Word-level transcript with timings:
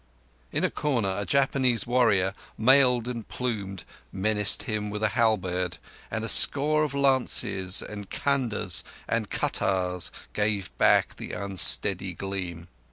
In 0.51 0.63
a 0.63 0.71
corner, 0.71 1.15
a 1.15 1.27
Japanese 1.27 1.85
warrior, 1.85 2.33
mailed 2.57 3.07
and 3.07 3.27
plumed, 3.27 3.83
menaced 4.11 4.63
him 4.63 4.89
with 4.89 5.03
a 5.03 5.09
halberd, 5.09 5.77
and 6.09 6.25
a 6.25 6.27
score 6.27 6.81
of 6.81 6.95
lances 6.95 7.83
and 7.83 8.09
khandas 8.09 8.83
and 9.07 9.29
kuttars 9.29 10.09
gave 10.33 10.75
back 10.79 11.17
the 11.17 11.33
unsteady 11.33 12.13
gleam. 12.13 12.67